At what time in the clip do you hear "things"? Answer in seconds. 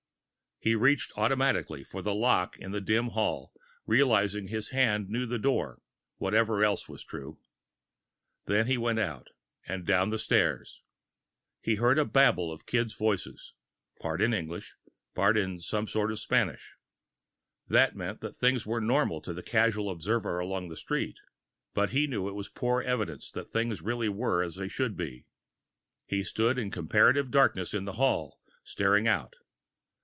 18.37-18.63, 23.51-23.81